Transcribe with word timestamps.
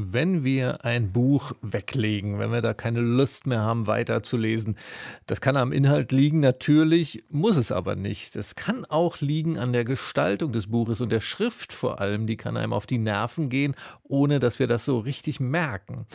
wenn 0.00 0.44
wir 0.44 0.84
ein 0.84 1.12
Buch 1.12 1.52
weglegen, 1.60 2.38
wenn 2.38 2.52
wir 2.52 2.60
da 2.60 2.72
keine 2.72 3.00
Lust 3.00 3.48
mehr 3.48 3.62
haben, 3.62 3.88
weiterzulesen. 3.88 4.76
Das 5.26 5.40
kann 5.40 5.56
am 5.56 5.72
Inhalt 5.72 6.12
liegen, 6.12 6.38
natürlich, 6.38 7.24
muss 7.30 7.56
es 7.56 7.72
aber 7.72 7.96
nicht. 7.96 8.36
Es 8.36 8.54
kann 8.54 8.84
auch 8.84 9.20
liegen 9.20 9.58
an 9.58 9.72
der 9.72 9.84
Gestaltung 9.84 10.52
des 10.52 10.68
Buches 10.68 11.00
und 11.00 11.10
der 11.10 11.20
Schrift 11.20 11.72
vor 11.72 12.00
allem, 12.00 12.28
die 12.28 12.36
kann 12.36 12.56
einem 12.56 12.72
auf 12.72 12.86
die 12.86 12.98
Nerven 12.98 13.48
gehen, 13.48 13.74
ohne 14.04 14.38
dass 14.38 14.60
wir 14.60 14.68
das 14.68 14.84
so 14.84 15.00
richtig 15.00 15.40
merken. 15.40 16.06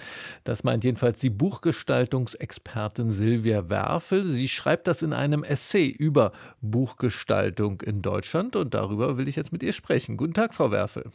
Das 0.45 0.63
meint 0.63 0.85
jedenfalls 0.85 1.19
die 1.19 1.29
Buchgestaltungsexpertin 1.29 3.11
Silvia 3.11 3.69
Werfel. 3.69 4.31
Sie 4.31 4.47
schreibt 4.47 4.87
das 4.87 5.01
in 5.01 5.11
einem 5.11 5.43
Essay 5.43 5.87
über 5.87 6.31
Buchgestaltung 6.61 7.81
in 7.81 8.01
Deutschland 8.01 8.55
und 8.55 8.73
darüber 8.73 9.17
will 9.17 9.27
ich 9.27 9.35
jetzt 9.35 9.51
mit 9.51 9.61
ihr 9.61 9.73
sprechen. 9.73 10.15
Guten 10.15 10.33
Tag, 10.33 10.53
Frau 10.53 10.71
Werfel. 10.71 11.11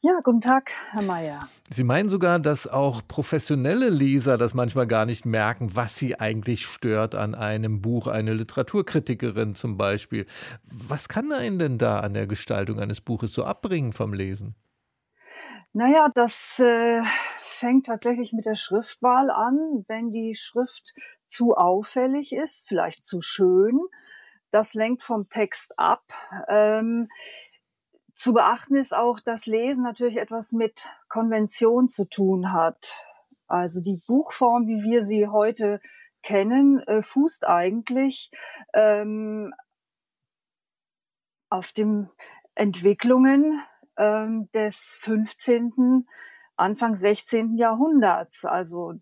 Ja, 0.00 0.20
guten 0.22 0.40
Tag, 0.40 0.72
Herr 0.90 1.02
Mayer. 1.02 1.48
Sie 1.68 1.84
meinen 1.84 2.08
sogar, 2.08 2.38
dass 2.38 2.66
auch 2.66 3.02
professionelle 3.06 3.88
Leser 3.88 4.38
das 4.38 4.54
manchmal 4.54 4.86
gar 4.86 5.06
nicht 5.06 5.24
merken, 5.24 5.74
was 5.74 5.96
sie 5.96 6.18
eigentlich 6.18 6.66
stört 6.66 7.14
an 7.14 7.34
einem 7.34 7.80
Buch, 7.80 8.06
eine 8.06 8.34
Literaturkritikerin 8.34 9.54
zum 9.54 9.76
Beispiel. 9.76 10.26
Was 10.64 11.08
kann 11.08 11.32
einen 11.32 11.58
denn 11.58 11.78
da 11.78 12.00
an 12.00 12.14
der 12.14 12.26
Gestaltung 12.26 12.78
eines 12.78 13.00
Buches 13.00 13.32
so 13.32 13.44
abbringen 13.44 13.92
vom 13.92 14.12
Lesen? 14.12 14.54
Naja, 15.72 16.08
das 16.14 16.58
äh, 16.58 17.02
fängt 17.42 17.86
tatsächlich 17.86 18.32
mit 18.32 18.46
der 18.46 18.56
Schriftwahl 18.56 19.30
an. 19.30 19.84
Wenn 19.86 20.10
die 20.10 20.34
Schrift 20.34 20.94
zu 21.26 21.54
auffällig 21.54 22.32
ist, 22.34 22.66
vielleicht 22.68 23.04
zu 23.04 23.20
schön, 23.20 23.78
das 24.50 24.74
lenkt 24.74 25.02
vom 25.02 25.28
Text 25.28 25.78
ab. 25.78 26.02
Ähm, 26.48 27.08
zu 28.20 28.34
beachten 28.34 28.76
ist 28.76 28.94
auch, 28.94 29.18
dass 29.18 29.46
Lesen 29.46 29.82
natürlich 29.82 30.18
etwas 30.18 30.52
mit 30.52 30.90
Konvention 31.08 31.88
zu 31.88 32.04
tun 32.04 32.52
hat. 32.52 33.06
Also 33.46 33.80
die 33.80 34.02
Buchform, 34.06 34.66
wie 34.66 34.82
wir 34.82 35.02
sie 35.02 35.28
heute 35.28 35.80
kennen, 36.22 36.80
äh, 36.80 37.00
fußt 37.00 37.48
eigentlich 37.48 38.30
ähm, 38.74 39.54
auf 41.48 41.72
den 41.72 42.10
Entwicklungen 42.54 43.62
ähm, 43.96 44.50
des 44.52 44.94
15., 44.98 46.06
Anfang 46.56 46.94
16. 46.94 47.56
Jahrhunderts. 47.56 48.44
Also 48.44 48.96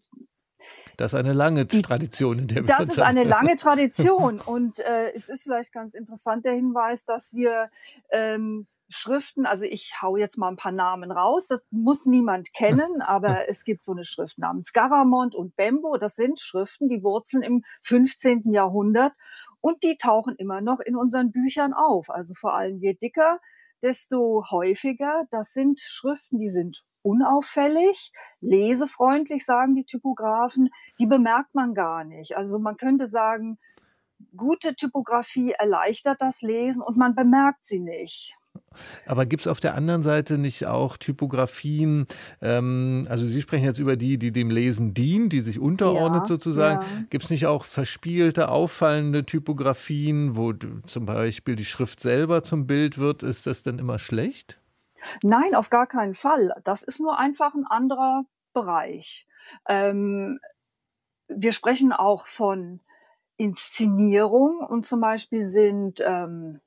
das 0.97 1.13
ist 1.13 1.19
eine 1.19 1.33
lange 1.33 1.67
Tradition, 1.67 2.39
in 2.39 2.47
der 2.47 2.57
wir 2.59 2.67
Das 2.69 2.89
ist 2.89 3.01
eine 3.01 3.25
lange 3.25 3.57
Tradition. 3.57 4.39
Und 4.47 4.79
äh, 4.79 5.11
es 5.13 5.29
ist 5.29 5.43
vielleicht 5.43 5.73
ganz 5.73 5.95
interessant 5.95 6.45
der 6.45 6.53
Hinweis, 6.53 7.05
dass 7.05 7.35
wir 7.35 7.69
ähm, 8.13 8.69
Schriften, 8.89 9.47
also 9.47 9.65
ich 9.65 9.95
hau 10.01 10.17
jetzt 10.17 10.39
mal 10.39 10.49
ein 10.49 10.57
paar 10.57 10.73
Namen 10.73 11.11
raus, 11.11 11.47
das 11.47 11.65
muss 11.71 12.07
niemand 12.07 12.55
kennen, 12.55 13.03
aber 13.03 13.49
es 13.49 13.65
gibt 13.65 13.83
so 13.83 13.93
eine 13.93 14.05
Schrift 14.05 14.39
namens 14.39 14.73
Garamond 14.73 15.35
und 15.35 15.57
Bembo, 15.57 15.97
das 15.99 16.17
sind 16.17 16.41
Schriften, 16.41 16.89
die 16.89 17.03
wurzeln 17.03 17.43
im 17.43 17.65
15. 17.83 18.53
Jahrhundert 18.53 19.13
und 19.61 19.83
die 19.83 19.97
tauchen 19.97 20.37
immer 20.37 20.61
noch 20.61 20.81
in 20.81 20.97
unseren 20.97 21.33
Büchern 21.33 21.73
auf. 21.73 22.11
Also 22.11 22.35
vor 22.35 22.55
allem 22.55 22.79
je 22.79 22.95
dicker, 22.95 23.41
desto 23.83 24.45
häufiger. 24.51 25.27
Das 25.31 25.53
sind 25.53 25.81
Schriften, 25.81 26.39
die 26.39 26.49
sind 26.49 26.85
unauffällig, 27.03 28.13
lesefreundlich, 28.41 29.45
sagen 29.45 29.75
die 29.75 29.85
Typografen, 29.85 30.71
die 30.99 31.07
bemerkt 31.07 31.55
man 31.55 31.75
gar 31.75 32.05
nicht. 32.05 32.37
Also 32.37 32.59
man 32.59 32.77
könnte 32.77 33.07
sagen, 33.07 33.59
gute 34.37 34.75
Typografie 34.75 35.53
erleichtert 35.53 36.21
das 36.21 36.43
Lesen 36.43 36.83
und 36.83 36.97
man 36.97 37.15
bemerkt 37.15 37.65
sie 37.65 37.81
nicht. 37.81 38.37
Aber 39.07 39.27
gibt 39.27 39.43
es 39.43 39.49
auf 39.49 39.61
der 39.61 39.75
anderen 39.75 40.03
Seite 40.03 40.39
nicht 40.39 40.67
auch 40.67 40.97
Typografien, 40.97 42.07
ähm, 42.41 43.07
also 43.09 43.27
Sie 43.27 43.41
sprechen 43.41 43.65
jetzt 43.65 43.79
über 43.79 43.97
die, 43.97 44.19
die 44.19 44.33
dem 44.33 44.51
Lesen 44.51 44.95
dient, 44.95 45.33
die 45.33 45.41
sich 45.41 45.59
unterordnet 45.59 46.23
ja, 46.23 46.27
sozusagen. 46.27 46.83
Ja. 46.83 47.05
Gibt 47.11 47.25
es 47.25 47.31
nicht 47.31 47.47
auch 47.47 47.65
verspielte, 47.65 48.51
auffallende 48.51 49.25
Typografien, 49.25 50.37
wo 50.37 50.53
zum 50.53 51.07
Beispiel 51.07 51.57
die 51.57 51.65
Schrift 51.65 52.01
selber 52.01 52.43
zum 52.43 52.67
Bild 52.67 52.99
wird? 52.99 53.23
Ist 53.23 53.47
das 53.47 53.63
denn 53.63 53.79
immer 53.79 53.99
schlecht? 53.99 54.61
Nein, 55.23 55.55
auf 55.55 55.71
gar 55.71 55.87
keinen 55.87 56.15
Fall. 56.15 56.53
Das 56.65 56.83
ist 56.83 57.01
nur 57.01 57.19
einfach 57.19 57.55
ein 57.55 57.67
anderer 57.67 58.25
Bereich. 58.53 59.27
Ähm, 59.67 60.39
wir 61.29 61.53
sprechen 61.53 61.93
auch 61.93 62.27
von 62.27 62.81
Inszenierung 63.37 64.59
und 64.59 64.87
zum 64.87 65.01
Beispiel 65.01 65.45
sind 65.45 66.03
ähm, 66.05 66.61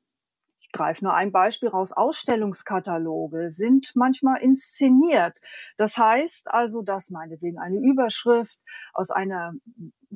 greife 0.72 1.04
nur 1.04 1.14
ein 1.14 1.32
Beispiel 1.32 1.70
raus, 1.70 1.92
Ausstellungskataloge 1.92 3.52
sind 3.52 3.92
manchmal 3.96 4.42
inszeniert. 4.42 5.40
Das 5.78 5.98
heißt 5.98 6.50
also, 6.52 6.82
dass 6.82 7.10
meinetwegen 7.10 7.60
eine 7.60 7.78
Überschrift 7.78 8.60
aus 8.94 9.12
einer 9.12 9.54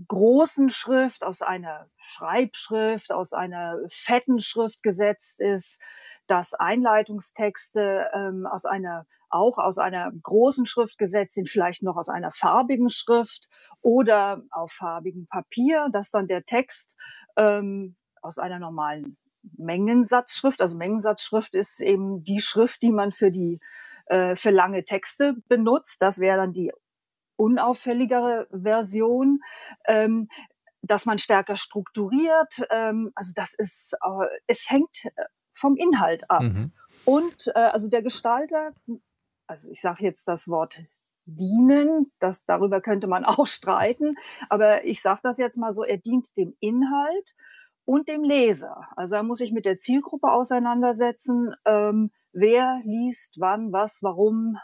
großen 0.08 0.70
Schrift, 0.70 1.24
aus 1.24 1.42
einer 1.42 1.88
Schreibschrift, 1.98 3.12
aus 3.12 3.34
einer 3.34 3.78
fetten 3.90 4.40
Schrift 4.40 4.84
gesetzt 4.84 5.40
ist, 5.42 5.82
dass 6.28 6.54
Einleitungstexte 6.54 8.10
ähm, 8.14 8.46
aus 8.46 8.66
einer 8.66 9.06
auch 9.30 9.58
aus 9.58 9.78
einer 9.78 10.12
großen 10.24 10.66
Schrift 10.66 10.98
gesetzt 10.98 11.34
sind, 11.34 11.50
vielleicht 11.50 11.84
noch 11.84 11.98
aus 11.98 12.10
einer 12.10 12.32
farbigen 12.32 12.90
Schrift 12.90 13.50
oder 13.82 14.44
auf 14.52 14.72
farbigem 14.72 15.28
Papier, 15.28 15.90
dass 15.92 16.12
dann 16.12 16.28
der 16.28 16.46
Text 16.46 16.98
ähm, 17.36 17.96
aus 18.22 18.38
einer 18.38 18.60
normalen 18.60 19.18
Mengensatzschrift. 19.58 20.62
Also 20.62 20.78
Mengensatzschrift 20.78 21.56
ist 21.56 21.80
eben 21.82 22.24
die 22.24 22.42
Schrift, 22.42 22.82
die 22.82 22.92
man 22.92 23.12
für 23.12 23.32
die 23.32 23.60
äh, 24.08 24.36
für 24.36 24.52
lange 24.52 24.84
Texte 24.86 25.36
benutzt. 25.48 26.02
Das 26.02 26.20
wäre 26.20 26.38
dann 26.38 26.54
die 26.54 26.72
unauffälligere 27.38 28.48
Version. 28.52 29.40
Ähm, 29.86 30.28
dass 30.86 31.06
man 31.06 31.18
stärker 31.18 31.58
strukturiert. 31.58 32.66
Ähm, 32.70 33.12
also 33.16 33.34
das 33.36 33.54
ist, 33.54 33.96
äh, 34.04 34.26
es 34.48 34.70
hängt 34.70 35.06
äh, 35.06 35.26
vom 35.52 35.76
Inhalt 35.76 36.30
ab. 36.30 36.44
Mhm. 36.44 36.72
Und 37.06 37.52
äh, 37.56 37.60
also 37.60 37.90
der 37.90 38.02
Gestalter, 38.02 38.74
also 39.48 39.70
ich 39.70 39.82
sage 39.82 40.04
jetzt 40.04 40.28
das 40.28 40.48
Wort 40.48 40.84
dienen, 41.26 42.12
das 42.20 42.46
darüber 42.46 42.82
könnte 42.82 43.08
man 43.08 43.26
auch 43.26 43.48
streiten, 43.48 44.16
aber 44.50 44.86
ich 44.86 45.02
sage 45.02 45.22
das 45.24 45.38
jetzt 45.38 45.58
mal 45.58 45.72
so, 45.72 45.84
er 45.84 45.98
dient 45.98 46.38
dem 46.38 46.56
Inhalt 46.60 47.36
und 47.86 48.08
dem 48.10 48.24
Leser. 48.24 48.88
Also 48.96 49.16
er 49.16 49.24
muss 49.24 49.38
sich 49.38 49.52
mit 49.52 49.66
der 49.66 49.78
Zielgruppe 49.78 50.32
auseinandersetzen, 50.32 51.54
ähm, 51.66 52.12
wer 52.34 52.82
liest, 52.84 53.36
wann, 53.40 53.72
was, 53.72 54.00
warum. 54.02 54.58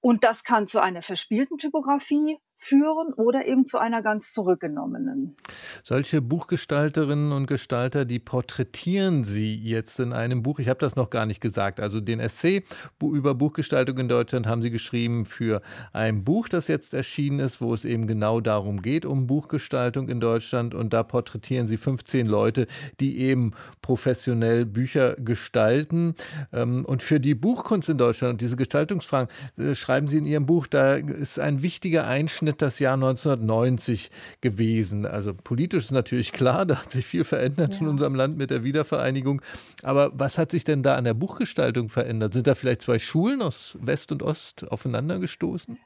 Und 0.00 0.24
das 0.24 0.44
kann 0.44 0.66
zu 0.66 0.80
einer 0.80 1.02
verspielten 1.02 1.58
Typografie 1.58 2.38
führen 2.62 3.12
oder 3.16 3.46
eben 3.46 3.66
zu 3.66 3.78
einer 3.78 4.02
ganz 4.02 4.32
zurückgenommenen. 4.32 5.34
Solche 5.82 6.22
Buchgestalterinnen 6.22 7.32
und 7.32 7.46
Gestalter, 7.46 8.04
die 8.04 8.20
porträtieren 8.20 9.24
Sie 9.24 9.56
jetzt 9.56 9.98
in 9.98 10.12
einem 10.12 10.42
Buch. 10.42 10.60
Ich 10.60 10.68
habe 10.68 10.78
das 10.78 10.94
noch 10.94 11.10
gar 11.10 11.26
nicht 11.26 11.40
gesagt. 11.40 11.80
Also 11.80 12.00
den 12.00 12.20
Essay 12.20 12.62
über 13.00 13.34
Buchgestaltung 13.34 13.98
in 13.98 14.08
Deutschland 14.08 14.46
haben 14.46 14.62
Sie 14.62 14.70
geschrieben 14.70 15.24
für 15.24 15.60
ein 15.92 16.22
Buch, 16.22 16.48
das 16.48 16.68
jetzt 16.68 16.94
erschienen 16.94 17.40
ist, 17.40 17.60
wo 17.60 17.74
es 17.74 17.84
eben 17.84 18.06
genau 18.06 18.40
darum 18.40 18.80
geht, 18.80 19.04
um 19.04 19.26
Buchgestaltung 19.26 20.08
in 20.08 20.20
Deutschland. 20.20 20.74
Und 20.74 20.92
da 20.92 21.02
porträtieren 21.02 21.66
Sie 21.66 21.76
15 21.76 22.26
Leute, 22.26 22.68
die 23.00 23.18
eben 23.18 23.54
professionell 23.80 24.66
Bücher 24.66 25.16
gestalten. 25.16 26.14
Ähm, 26.52 26.84
und 26.84 27.02
für 27.02 27.18
die 27.18 27.34
Buchkunst 27.34 27.88
in 27.88 27.98
Deutschland 27.98 28.34
und 28.34 28.40
diese 28.40 28.56
Gestaltungsfragen 28.56 29.28
äh, 29.58 29.74
schreiben 29.74 30.06
Sie 30.06 30.18
in 30.18 30.26
Ihrem 30.26 30.46
Buch, 30.46 30.68
da 30.68 30.94
ist 30.94 31.40
ein 31.40 31.62
wichtiger 31.62 32.06
Einschnitt 32.06 32.51
ausgerechnet 32.52 32.62
das 32.62 32.78
Jahr 32.78 32.94
1990 32.94 34.10
gewesen. 34.40 35.06
Also 35.06 35.32
politisch 35.34 35.84
ist 35.84 35.92
natürlich 35.92 36.32
klar, 36.32 36.66
da 36.66 36.82
hat 36.82 36.90
sich 36.90 37.06
viel 37.06 37.24
verändert 37.24 37.74
ja. 37.74 37.80
in 37.80 37.88
unserem 37.88 38.14
Land 38.14 38.36
mit 38.36 38.50
der 38.50 38.64
Wiedervereinigung. 38.64 39.42
Aber 39.82 40.10
was 40.14 40.38
hat 40.38 40.50
sich 40.50 40.64
denn 40.64 40.82
da 40.82 40.96
an 40.96 41.04
der 41.04 41.14
Buchgestaltung 41.14 41.88
verändert? 41.88 42.32
Sind 42.32 42.46
da 42.46 42.54
vielleicht 42.54 42.82
zwei 42.82 42.98
Schulen 42.98 43.42
aus 43.42 43.78
West 43.80 44.12
und 44.12 44.22
Ost 44.22 44.70
aufeinandergestoßen? 44.70 45.78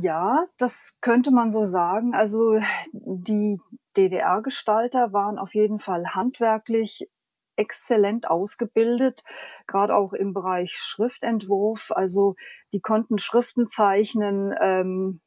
Ja, 0.00 0.46
das 0.58 0.96
könnte 1.00 1.30
man 1.32 1.50
so 1.50 1.64
sagen. 1.64 2.14
Also 2.14 2.58
die 2.92 3.58
DDR-Gestalter 3.96 5.12
waren 5.12 5.38
auf 5.38 5.54
jeden 5.54 5.78
Fall 5.80 6.14
handwerklich 6.14 7.08
exzellent 7.56 8.30
ausgebildet, 8.30 9.22
gerade 9.66 9.94
auch 9.94 10.12
im 10.14 10.32
Bereich 10.32 10.72
Schriftentwurf. 10.72 11.92
Also 11.94 12.34
die 12.72 12.80
konnten 12.80 13.18
Schriften 13.18 13.66
zeichnen, 13.66 14.54
ähm, 14.60 15.20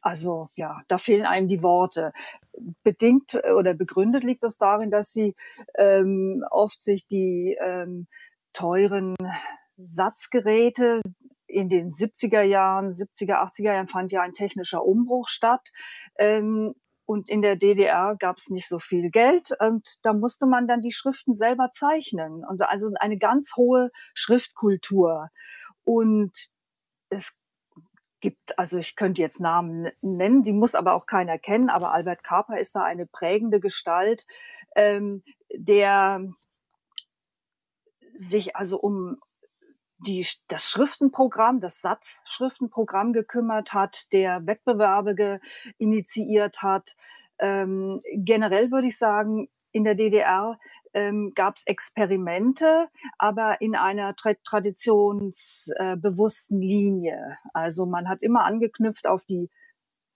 also 0.00 0.48
ja, 0.56 0.82
da 0.88 0.98
fehlen 0.98 1.26
einem 1.26 1.48
die 1.48 1.62
Worte. 1.62 2.12
Bedingt 2.82 3.34
äh, 3.34 3.52
oder 3.52 3.74
begründet 3.74 4.24
liegt 4.24 4.42
das 4.42 4.58
darin, 4.58 4.90
dass 4.90 5.12
sie 5.12 5.34
ähm, 5.76 6.44
oft 6.50 6.82
sich 6.82 7.06
die 7.06 7.56
ähm, 7.60 8.06
teuren 8.52 9.14
Satzgeräte 9.76 11.02
in 11.46 11.68
den 11.68 11.90
70er 11.90 12.42
Jahren, 12.42 12.92
70er, 12.92 13.42
80er 13.42 13.74
Jahren 13.74 13.88
fand 13.88 14.12
ja 14.12 14.22
ein 14.22 14.32
technischer 14.32 14.84
Umbruch 14.84 15.28
statt. 15.28 15.70
Ähm, 16.18 16.74
Und 17.04 17.28
in 17.28 17.42
der 17.42 17.56
DDR 17.56 18.16
gab 18.16 18.38
es 18.38 18.48
nicht 18.48 18.68
so 18.68 18.78
viel 18.78 19.10
Geld 19.10 19.50
und 19.60 19.98
da 20.02 20.12
musste 20.14 20.46
man 20.46 20.66
dann 20.66 20.80
die 20.80 20.92
Schriften 20.92 21.34
selber 21.34 21.70
zeichnen. 21.70 22.44
Also 22.44 22.90
eine 23.00 23.18
ganz 23.18 23.56
hohe 23.56 23.90
Schriftkultur. 24.14 25.28
Und 25.84 26.32
es 27.10 27.36
gibt, 28.22 28.58
also 28.58 28.78
ich 28.78 28.96
könnte 28.96 29.20
jetzt 29.20 29.40
Namen 29.40 29.90
nennen, 30.00 30.42
die 30.42 30.54
muss 30.54 30.74
aber 30.74 30.94
auch 30.94 31.04
keiner 31.04 31.38
kennen, 31.38 31.68
aber 31.68 31.92
Albert 31.92 32.24
Karper 32.24 32.58
ist 32.58 32.74
da 32.74 32.82
eine 32.82 33.04
prägende 33.04 33.60
Gestalt, 33.60 34.26
ähm, 34.74 35.22
der 35.54 36.26
sich 38.14 38.56
also 38.56 38.78
um 38.78 39.18
die, 39.98 40.26
das 40.48 40.70
Schriftenprogramm, 40.70 41.60
das 41.60 41.80
Satzschriftenprogramm 41.80 43.12
gekümmert 43.12 43.74
hat, 43.74 44.12
der 44.12 44.46
Wettbewerbe 44.46 45.40
initiiert 45.78 46.62
hat. 46.62 46.96
Ähm, 47.38 48.00
generell 48.14 48.70
würde 48.70 48.88
ich 48.88 48.98
sagen, 48.98 49.48
in 49.72 49.84
der 49.84 49.94
DDR 49.94 50.58
ähm, 50.94 51.32
gab 51.34 51.56
es 51.56 51.66
Experimente, 51.66 52.88
aber 53.18 53.60
in 53.60 53.76
einer 53.76 54.16
tra 54.16 54.32
traditionsbewussten 54.44 56.60
äh, 56.60 56.64
Linie. 56.64 57.38
Also 57.52 57.86
man 57.86 58.08
hat 58.08 58.22
immer 58.22 58.44
angeknüpft 58.44 59.06
auf 59.06 59.24
die 59.24 59.50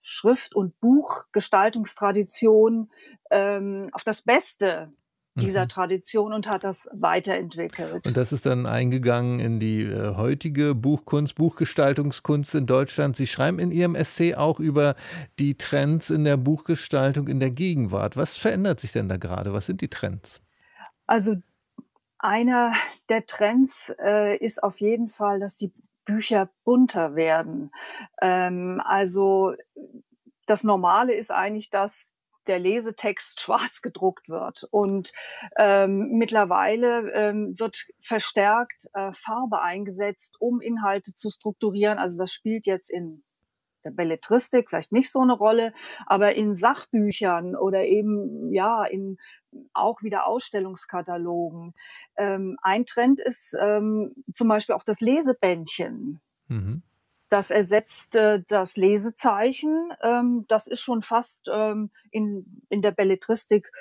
Schrift- 0.01 0.55
und 0.55 0.79
Buchgestaltungstradition, 0.79 2.89
ähm, 3.29 3.89
auf 3.91 4.03
das 4.03 4.21
Beste 4.21 4.89
dieser 5.39 5.63
mhm. 5.63 5.69
Tradition 5.69 6.33
und 6.33 6.49
hat 6.49 6.63
das 6.63 6.89
weiterentwickelt. 6.93 8.07
Und 8.07 8.17
das 8.17 8.31
ist 8.31 8.45
dann 8.45 8.65
eingegangen 8.65 9.39
in 9.39 9.59
die 9.59 9.83
äh, 9.83 10.15
heutige 10.15 10.75
Buchkunst, 10.75 11.35
Buchgestaltungskunst 11.35 12.55
in 12.55 12.65
Deutschland. 12.65 13.15
Sie 13.15 13.27
schreiben 13.27 13.59
in 13.59 13.71
Ihrem 13.71 13.95
Essay 13.95 14.35
auch 14.35 14.59
über 14.59 14.95
die 15.39 15.55
Trends 15.55 16.09
in 16.09 16.23
der 16.23 16.37
Buchgestaltung 16.37 17.27
in 17.27 17.39
der 17.39 17.51
Gegenwart. 17.51 18.17
Was 18.17 18.37
verändert 18.37 18.79
sich 18.79 18.91
denn 18.91 19.09
da 19.09 19.17
gerade? 19.17 19.53
Was 19.53 19.67
sind 19.67 19.81
die 19.81 19.89
Trends? 19.89 20.41
Also 21.07 21.35
einer 22.19 22.73
der 23.09 23.25
Trends 23.25 23.95
äh, 23.99 24.37
ist 24.37 24.61
auf 24.63 24.79
jeden 24.81 25.09
Fall, 25.09 25.39
dass 25.39 25.57
die 25.57 25.71
Bücher 26.05 26.49
bunter 26.63 27.15
werden. 27.15 27.71
Ähm, 28.21 28.81
also 28.83 29.53
das 30.45 30.63
Normale 30.63 31.13
ist 31.13 31.31
eigentlich, 31.31 31.69
dass 31.69 32.15
der 32.47 32.59
Lesetext 32.59 33.41
schwarz 33.41 33.81
gedruckt 33.81 34.29
wird. 34.29 34.67
Und 34.71 35.11
ähm, 35.57 36.11
mittlerweile 36.13 37.11
ähm, 37.11 37.59
wird 37.59 37.85
verstärkt 37.99 38.87
äh, 38.93 39.11
Farbe 39.13 39.61
eingesetzt, 39.61 40.35
um 40.39 40.61
Inhalte 40.61 41.13
zu 41.13 41.29
strukturieren. 41.29 41.99
Also 41.99 42.17
das 42.17 42.31
spielt 42.31 42.65
jetzt 42.65 42.89
in 42.89 43.23
der 43.83 43.91
Belletristik 43.91 44.69
vielleicht 44.69 44.91
nicht 44.91 45.11
so 45.11 45.21
eine 45.21 45.33
Rolle, 45.33 45.73
aber 46.05 46.35
in 46.35 46.55
Sachbüchern 46.55 47.55
oder 47.55 47.85
eben 47.85 48.51
ja 48.53 48.83
in 48.85 49.17
auch 49.73 50.03
wieder 50.03 50.27
Ausstellungskatalogen. 50.27 51.73
Ähm, 52.17 52.57
ein 52.61 52.85
Trend 52.85 53.19
ist 53.19 53.55
ähm, 53.59 54.13
zum 54.33 54.47
Beispiel 54.47 54.75
auch 54.75 54.83
das 54.83 55.01
Lesebändchen. 55.01 56.19
Mhm. 56.47 56.83
Das 57.29 57.51
ersetzt 57.51 58.15
äh, 58.15 58.41
das 58.47 58.77
Lesezeichen. 58.77 59.91
Ähm, 60.01 60.45
das 60.47 60.67
ist 60.67 60.79
schon 60.79 61.01
fast 61.01 61.47
ähm, 61.51 61.91
in, 62.11 62.63
in 62.69 62.81
der 62.81 62.91
Belletristik 62.91 63.71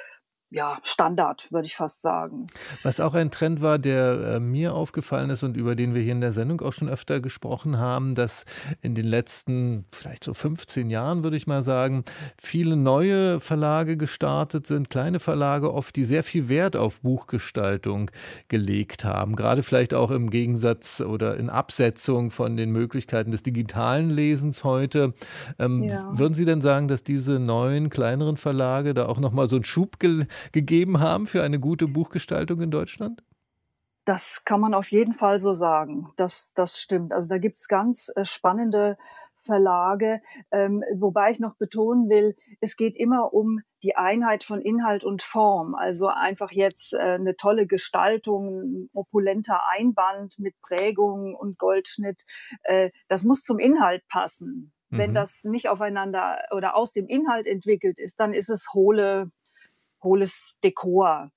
ja, 0.50 0.78
Standard, 0.84 1.50
würde 1.50 1.66
ich 1.66 1.74
fast 1.74 2.02
sagen. 2.02 2.46
Was 2.84 3.00
auch 3.00 3.14
ein 3.14 3.32
Trend 3.32 3.62
war, 3.62 3.78
der 3.78 4.36
äh, 4.36 4.40
mir 4.40 4.74
aufgefallen 4.74 5.30
ist 5.30 5.42
und 5.42 5.56
über 5.56 5.74
den 5.74 5.94
wir 5.94 6.02
hier 6.02 6.12
in 6.12 6.20
der 6.20 6.30
Sendung 6.30 6.60
auch 6.60 6.72
schon 6.72 6.88
öfter 6.88 7.20
gesprochen 7.20 7.78
haben, 7.78 8.14
dass 8.14 8.44
in 8.80 8.94
den 8.94 9.06
letzten 9.06 9.86
vielleicht 9.90 10.22
so 10.22 10.34
15 10.34 10.88
Jahren, 10.88 11.24
würde 11.24 11.36
ich 11.36 11.48
mal 11.48 11.64
sagen, 11.64 12.04
viele 12.38 12.76
neue 12.76 13.40
Verlage 13.40 13.96
gestartet 13.96 14.68
sind, 14.68 14.88
kleine 14.88 15.18
Verlage 15.18 15.74
oft, 15.74 15.96
die 15.96 16.04
sehr 16.04 16.22
viel 16.22 16.48
Wert 16.48 16.76
auf 16.76 17.00
Buchgestaltung 17.00 18.12
gelegt 18.46 19.04
haben. 19.04 19.34
Gerade 19.34 19.64
vielleicht 19.64 19.94
auch 19.94 20.12
im 20.12 20.30
Gegensatz 20.30 21.00
oder 21.00 21.36
in 21.38 21.50
Absetzung 21.50 22.30
von 22.30 22.56
den 22.56 22.70
Möglichkeiten 22.70 23.32
des 23.32 23.42
digitalen 23.42 24.08
Lesens 24.08 24.62
heute. 24.62 25.12
Ähm, 25.58 25.82
ja. 25.82 26.08
Würden 26.16 26.34
Sie 26.34 26.44
denn 26.44 26.60
sagen, 26.60 26.86
dass 26.86 27.02
diese 27.02 27.40
neuen, 27.40 27.90
kleineren 27.90 28.36
Verlage 28.36 28.94
da 28.94 29.06
auch 29.06 29.18
nochmal 29.18 29.48
so 29.48 29.56
einen 29.56 29.64
Schub 29.64 29.98
ge 29.98 30.26
gegeben 30.52 31.00
haben 31.00 31.26
für 31.26 31.42
eine 31.42 31.60
gute 31.60 31.88
Buchgestaltung 31.88 32.60
in 32.60 32.70
Deutschland? 32.70 33.22
Das 34.04 34.44
kann 34.44 34.60
man 34.60 34.72
auf 34.72 34.92
jeden 34.92 35.14
Fall 35.14 35.40
so 35.40 35.52
sagen. 35.52 36.12
Das, 36.16 36.52
das 36.54 36.78
stimmt. 36.78 37.12
Also 37.12 37.28
da 37.28 37.38
gibt 37.38 37.58
es 37.58 37.66
ganz 37.66 38.12
äh, 38.14 38.24
spannende 38.24 38.96
Verlage, 39.46 40.20
ähm, 40.50 40.82
wobei 40.94 41.30
ich 41.30 41.40
noch 41.40 41.56
betonen 41.56 42.08
will, 42.10 42.36
es 42.60 42.76
geht 42.76 42.96
immer 42.96 43.32
um 43.32 43.60
die 43.82 43.96
Einheit 43.96 44.44
von 44.44 44.60
Inhalt 44.60 45.04
und 45.04 45.22
Form. 45.22 45.74
Also 45.74 46.08
einfach 46.08 46.50
jetzt 46.50 46.92
äh, 46.92 46.98
eine 46.98 47.36
tolle 47.36 47.66
Gestaltung, 47.66 48.62
ein 48.62 48.90
opulenter 48.92 49.62
Einband 49.68 50.38
mit 50.38 50.54
Prägung 50.60 51.34
und 51.34 51.58
Goldschnitt. 51.58 52.24
Äh, 52.62 52.90
das 53.08 53.22
muss 53.22 53.42
zum 53.42 53.58
Inhalt 53.58 54.06
passen. 54.08 54.72
Mhm. 54.90 54.98
Wenn 54.98 55.14
das 55.14 55.44
nicht 55.44 55.68
aufeinander 55.68 56.38
oder 56.54 56.76
aus 56.76 56.92
dem 56.92 57.06
Inhalt 57.06 57.46
entwickelt 57.46 57.98
ist, 57.98 58.20
dann 58.20 58.34
ist 58.34 58.50
es 58.50 58.72
hohle 58.74 59.30
hohles 60.02 60.54
Dekor. 60.62 61.30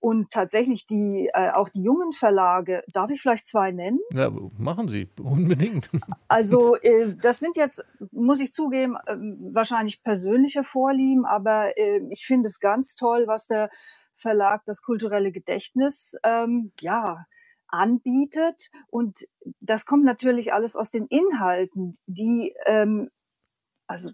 Und 0.00 0.30
tatsächlich 0.30 0.86
die, 0.86 1.30
äh, 1.32 1.50
auch 1.52 1.68
die 1.68 1.82
jungen 1.82 2.12
Verlage, 2.12 2.82
darf 2.92 3.10
ich 3.10 3.20
vielleicht 3.20 3.46
zwei 3.46 3.72
nennen? 3.72 4.00
Ja, 4.12 4.30
machen 4.30 4.88
Sie, 4.88 5.08
unbedingt. 5.20 5.90
Also 6.28 6.76
äh, 6.76 7.14
das 7.20 7.38
sind 7.38 7.56
jetzt, 7.56 7.84
muss 8.10 8.40
ich 8.40 8.52
zugeben, 8.52 8.96
äh, 9.06 9.16
wahrscheinlich 9.54 10.02
persönliche 10.02 10.64
Vorlieben, 10.64 11.24
aber 11.24 11.76
äh, 11.78 12.00
ich 12.10 12.26
finde 12.26 12.48
es 12.48 12.58
ganz 12.58 12.96
toll, 12.96 13.24
was 13.26 13.46
der 13.46 13.70
Verlag 14.16 14.62
das 14.66 14.82
kulturelle 14.82 15.30
Gedächtnis, 15.30 16.16
ähm, 16.24 16.72
ja, 16.80 17.26
anbietet. 17.68 18.70
Und 18.88 19.26
das 19.60 19.86
kommt 19.86 20.04
natürlich 20.04 20.52
alles 20.52 20.76
aus 20.76 20.90
den 20.90 21.06
Inhalten, 21.06 21.96
die, 22.06 22.54
ähm, 22.66 23.10
also 23.86 24.10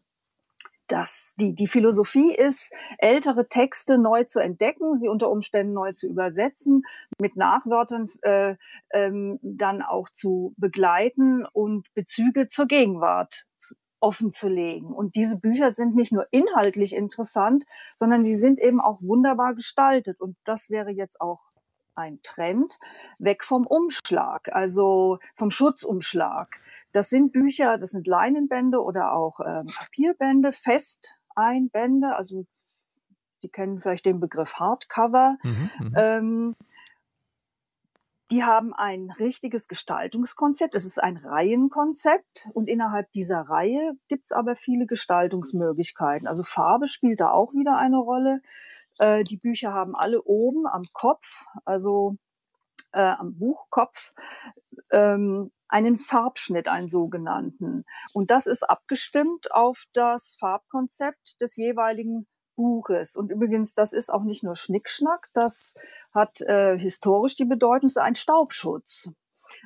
das, 0.93 1.35
die, 1.39 1.55
die 1.55 1.69
Philosophie 1.69 2.35
ist, 2.35 2.75
ältere 2.99 3.49
Texte 3.49 3.99
neu 3.99 4.25
zu 4.25 4.41
entdecken, 4.41 4.95
sie 4.95 5.09
unter 5.09 5.31
Umständen 5.31 5.73
neu 5.73 5.93
zu 5.93 6.07
übersetzen, 6.07 6.83
mit 7.19 7.37
Nachwörtern 7.37 8.09
äh, 8.23 8.57
ähm, 8.93 9.39
dann 9.43 9.83
auch 9.83 10.09
zu 10.11 10.55
begleiten 10.57 11.47
und 11.53 11.93
Bezüge 11.95 12.49
zur 12.49 12.67
Gegenwart 12.67 13.47
offen 14.01 14.31
zu 14.31 14.49
legen. 14.49 14.93
Und 14.93 15.15
diese 15.15 15.39
Bücher 15.39 15.71
sind 15.71 15.95
nicht 15.95 16.13
nur 16.13 16.27
inhaltlich 16.33 16.95
interessant, 16.95 17.65
sondern 17.97 18.23
die 18.25 18.35
sind 18.35 18.59
eben 18.59 18.81
auch 18.81 19.01
wunderbar 19.01 19.55
gestaltet. 19.55 20.21
Und 20.21 20.37
das 20.45 20.71
wäre 20.71 20.91
jetzt 20.91 21.21
auch 21.21 21.52
ein 21.95 22.21
Trend, 22.23 22.79
weg 23.19 23.45
vom 23.45 23.67
Umschlag, 23.67 24.53
also 24.53 25.19
vom 25.35 25.51
Schutzumschlag. 25.51 26.49
Das 26.93 27.09
sind 27.09 27.33
Bücher, 27.33 27.79
das 27.79 27.91
sind 27.91 28.07
Leinenbände 28.07 28.83
oder 28.83 29.13
auch 29.13 29.41
ähm, 29.41 29.67
Papierbände, 29.67 30.53
Festeinbände. 30.53 32.15
Also 32.15 32.47
Sie 33.43 33.49
kennen 33.49 33.81
vielleicht 33.81 34.07
den 34.07 34.21
Begriff 34.21 34.55
Hardcover. 34.55 35.37
Mhm, 35.43 35.71
mhm, 35.81 35.95
ähm, 35.97 36.57
die 38.31 38.45
haben 38.45 38.73
ein 38.73 39.11
richtiges 39.19 39.69
Gestaltungskonzept. 39.69 40.75
Es 40.75 40.87
ist 40.87 41.03
ein 41.03 41.17
Reihenkonzept 41.17 42.49
und 42.55 42.69
innerhalb 42.69 43.11
dieser 43.13 43.41
Reihe 43.41 43.93
gibt 44.09 44.25
es 44.27 44.33
aber 44.33 44.55
viele 44.55 44.87
Gestaltungsmöglichkeiten. 44.87 46.27
Also 46.27 46.45
Farbe 46.45 46.87
spielt 46.87 47.21
da 47.21 47.31
auch 47.31 47.53
wieder 47.53 47.77
eine 47.77 47.99
Rolle. 47.99 48.41
Äh, 48.99 49.25
die 49.25 49.37
Bücher 49.37 49.73
haben 49.73 49.95
alle 49.95 50.23
oben 50.23 50.67
am 50.67 50.85
Kopf, 50.93 51.45
also 51.65 52.17
äh, 52.93 53.01
am 53.01 53.39
Buchkopf, 53.39 54.11
ähm, 54.91 55.49
einen 55.69 55.97
Farbschnitt, 55.97 56.69
einen 56.69 56.89
sogenannten. 56.89 57.85
Und 58.13 58.31
das 58.31 58.47
ist 58.47 58.63
abgestimmt 58.63 59.53
auf 59.53 59.85
das 59.93 60.37
Farbkonzept 60.39 61.41
des 61.41 61.57
jeweiligen 61.57 62.27
Buches. 62.55 63.17
Und 63.17 63.31
übrigens, 63.31 63.75
das 63.75 63.93
ist 63.93 64.11
auch 64.11 64.25
nicht 64.25 64.43
nur 64.43 64.57
Schnickschnack, 64.57 65.29
das 65.33 65.75
hat 66.13 66.41
äh, 66.43 66.79
historisch 66.79 67.35
die 67.35 67.47
Bedeutung, 67.47 67.87
es 67.87 67.97
ist 67.97 68.03
ein 68.03 68.15
Staubschutz. 68.15 69.11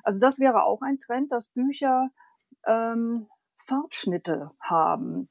Also 0.05 0.21
das 0.21 0.39
wäre 0.39 0.63
auch 0.63 0.83
ein 0.83 0.99
Trend, 0.99 1.33
dass 1.33 1.49
Bücher 1.49 2.11
ähm, 2.67 3.27
Farbschnitte 3.57 4.53
haben. 4.61 5.29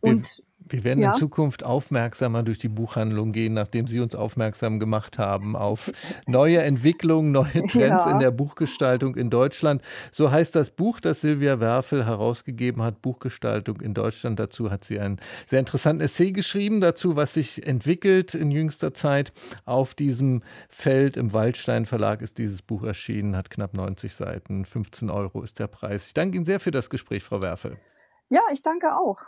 Und 0.00 0.42
wir 0.68 0.84
werden 0.84 1.00
ja. 1.00 1.08
in 1.08 1.14
Zukunft 1.14 1.64
aufmerksamer 1.64 2.42
durch 2.42 2.58
die 2.58 2.68
Buchhandlung 2.68 3.32
gehen, 3.32 3.54
nachdem 3.54 3.86
Sie 3.86 4.00
uns 4.00 4.14
aufmerksam 4.14 4.80
gemacht 4.80 5.18
haben 5.18 5.54
auf 5.54 5.92
neue 6.26 6.60
Entwicklungen, 6.62 7.30
neue 7.32 7.52
Trends 7.52 8.04
ja. 8.04 8.10
in 8.10 8.18
der 8.18 8.32
Buchgestaltung 8.32 9.14
in 9.14 9.30
Deutschland. 9.30 9.82
So 10.10 10.30
heißt 10.30 10.54
das 10.56 10.70
Buch, 10.70 11.00
das 11.00 11.20
Silvia 11.20 11.60
Werfel 11.60 12.04
herausgegeben 12.04 12.82
hat, 12.82 13.00
Buchgestaltung 13.00 13.80
in 13.80 13.94
Deutschland. 13.94 14.40
Dazu 14.40 14.70
hat 14.70 14.84
sie 14.84 14.98
ein 14.98 15.18
sehr 15.46 15.60
interessantes 15.60 16.12
Essay 16.12 16.32
geschrieben, 16.32 16.80
dazu, 16.80 17.16
was 17.16 17.34
sich 17.34 17.66
entwickelt 17.66 18.34
in 18.34 18.50
jüngster 18.50 18.92
Zeit. 18.92 19.32
Auf 19.64 19.94
diesem 19.94 20.42
Feld 20.68 21.16
im 21.16 21.32
Waldstein 21.32 21.86
Verlag 21.86 22.22
ist 22.22 22.38
dieses 22.38 22.62
Buch 22.62 22.82
erschienen, 22.82 23.36
hat 23.36 23.50
knapp 23.50 23.74
90 23.74 24.14
Seiten, 24.14 24.64
15 24.64 25.10
Euro 25.10 25.42
ist 25.42 25.58
der 25.58 25.68
Preis. 25.68 26.08
Ich 26.08 26.14
danke 26.14 26.36
Ihnen 26.36 26.44
sehr 26.44 26.58
für 26.58 26.72
das 26.72 26.90
Gespräch, 26.90 27.22
Frau 27.22 27.40
Werfel. 27.40 27.78
Ja, 28.28 28.40
ich 28.52 28.62
danke 28.62 28.96
auch. 28.96 29.18